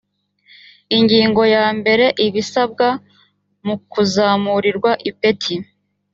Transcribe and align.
ingingo 0.97 1.41
ya 1.55 1.65
mbere 1.79 2.05
ibisabwa 2.25 2.87
mu 3.65 3.75
kuzamurirwa 3.91 4.91
ipeti 5.09 5.55